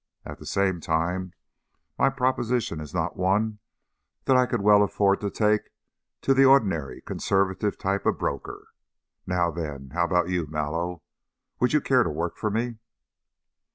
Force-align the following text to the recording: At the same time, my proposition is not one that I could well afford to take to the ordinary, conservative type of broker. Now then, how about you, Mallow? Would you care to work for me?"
At 0.25 0.39
the 0.39 0.47
same 0.47 0.79
time, 0.81 1.33
my 1.95 2.09
proposition 2.09 2.79
is 2.81 2.91
not 2.91 3.17
one 3.17 3.59
that 4.25 4.35
I 4.35 4.47
could 4.47 4.61
well 4.61 4.81
afford 4.81 5.21
to 5.21 5.29
take 5.29 5.69
to 6.23 6.33
the 6.33 6.43
ordinary, 6.43 7.01
conservative 7.01 7.77
type 7.77 8.07
of 8.07 8.17
broker. 8.17 8.69
Now 9.27 9.51
then, 9.51 9.91
how 9.91 10.05
about 10.05 10.29
you, 10.29 10.47
Mallow? 10.47 11.03
Would 11.59 11.73
you 11.73 11.81
care 11.81 12.01
to 12.01 12.09
work 12.09 12.37
for 12.39 12.49
me?" 12.49 12.79